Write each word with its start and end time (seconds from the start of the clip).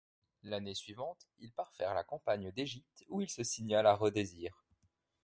L'année 0.41 0.73
suivante, 0.73 1.27
il 1.37 1.51
part 1.51 1.75
faire 1.75 1.93
la 1.93 2.03
campagne 2.03 2.51
d'Égypte, 2.51 3.03
où 3.09 3.21
il 3.21 3.29
se 3.29 3.43
signale 3.43 3.85
à 3.85 3.93
Redesir. 3.93 4.65